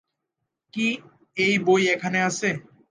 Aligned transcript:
কী, 0.73 0.87
এই 1.37 1.55
বই 1.65 1.83
এখানে 1.95 2.19
আছে? 2.21 2.49